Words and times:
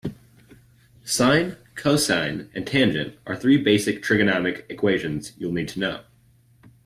Sine, 1.05 1.57
cosine 1.75 2.49
and 2.55 2.65
tangent 2.65 3.19
are 3.27 3.35
three 3.35 3.61
basic 3.61 4.01
trigonometric 4.01 4.63
equations 4.67 5.31
you'll 5.37 5.51
need 5.51 5.67
to 5.67 5.79
know. 5.79 6.01